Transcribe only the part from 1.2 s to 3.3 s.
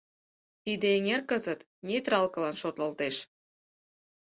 кызыт нейтралкылан шотлалтеш.